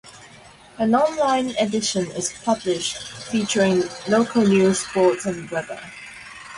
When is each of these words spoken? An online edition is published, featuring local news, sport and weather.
An 0.79 0.95
online 0.95 1.49
edition 1.59 2.09
is 2.13 2.33
published, 2.43 2.97
featuring 3.29 3.83
local 4.09 4.41
news, 4.43 4.79
sport 4.79 5.25
and 5.27 5.47
weather. 5.51 5.79